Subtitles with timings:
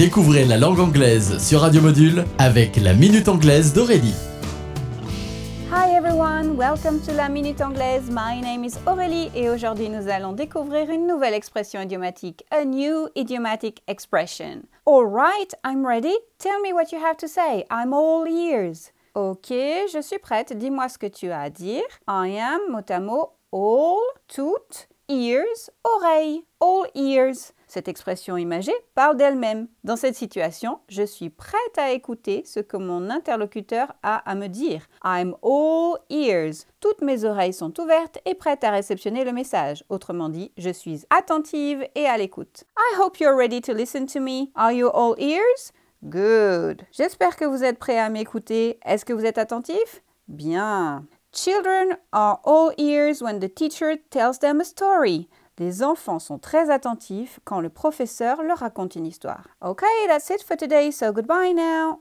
[0.00, 4.14] Découvrez la langue anglaise sur Radio Module avec la Minute Anglaise d'Aurélie.
[5.70, 8.08] Hi everyone, welcome to la Minute Anglaise.
[8.10, 13.10] My name is Aurélie et aujourd'hui nous allons découvrir une nouvelle expression idiomatique, a new
[13.14, 14.62] idiomatic expression.
[14.86, 16.16] All right, I'm ready.
[16.38, 17.66] Tell me what you have to say.
[17.70, 18.92] I'm all ears.
[19.14, 20.56] Ok, je suis prête.
[20.56, 21.84] Dis-moi ce que tu as à dire.
[22.08, 27.52] I am, mot à mot, all, tout, ears, oreille, all ears.
[27.70, 29.68] Cette expression imagée parle d'elle-même.
[29.84, 34.48] Dans cette situation, je suis prête à écouter ce que mon interlocuteur a à me
[34.48, 34.88] dire.
[35.04, 36.64] I'm all ears.
[36.80, 39.84] Toutes mes oreilles sont ouvertes et prêtes à réceptionner le message.
[39.88, 42.64] Autrement dit, je suis attentive et à l'écoute.
[42.76, 44.50] I hope you're ready to listen to me.
[44.56, 45.70] Are you all ears?
[46.02, 46.82] Good.
[46.90, 48.80] J'espère que vous êtes prêts à m'écouter.
[48.84, 50.02] Est-ce que vous êtes attentif?
[50.26, 51.06] Bien.
[51.32, 55.28] Children are all ears when the teacher tells them a story.
[55.60, 59.46] Les enfants sont très attentifs quand le professeur leur raconte une histoire.
[59.62, 61.98] Okay, that's it for today, so goodbye now.